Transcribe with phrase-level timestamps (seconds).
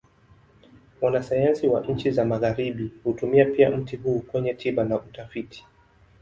[1.01, 5.65] Wanasayansi wa nchi za Magharibi hutumia pia mti huu kwenye tiba na utafiti.